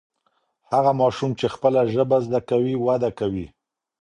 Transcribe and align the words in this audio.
هغه 0.71 0.91
ماشوم 1.01 1.31
چې 1.39 1.45
خپله 1.55 1.79
ژبه 1.93 2.17
زده 2.25 2.39
کوي 2.49 2.73
وده 2.85 3.09
کوي. 3.19 3.47